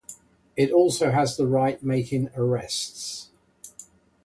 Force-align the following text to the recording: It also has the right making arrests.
It 0.55 0.71
also 0.71 1.11
has 1.11 1.37
the 1.37 1.45
right 1.45 1.83
making 1.83 2.31
arrests. 2.35 3.29